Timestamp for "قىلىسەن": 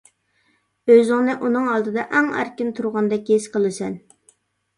3.59-3.97